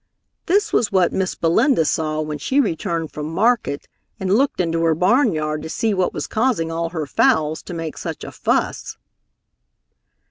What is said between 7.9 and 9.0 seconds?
such a fuss.